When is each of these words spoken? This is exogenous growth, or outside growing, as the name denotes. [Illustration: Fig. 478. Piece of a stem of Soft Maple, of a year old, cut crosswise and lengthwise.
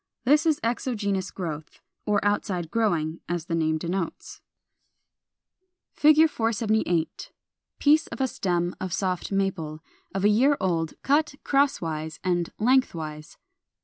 This 0.23 0.47
is 0.47 0.59
exogenous 0.63 1.29
growth, 1.29 1.79
or 2.07 2.25
outside 2.25 2.71
growing, 2.71 3.19
as 3.29 3.45
the 3.45 3.53
name 3.53 3.77
denotes. 3.77 4.41
[Illustration: 5.97 6.15
Fig. 6.27 6.29
478. 6.31 7.31
Piece 7.77 8.07
of 8.07 8.19
a 8.19 8.27
stem 8.27 8.75
of 8.81 8.93
Soft 8.93 9.31
Maple, 9.31 9.83
of 10.15 10.25
a 10.25 10.29
year 10.29 10.57
old, 10.59 10.95
cut 11.03 11.35
crosswise 11.43 12.19
and 12.23 12.51
lengthwise. 12.57 13.37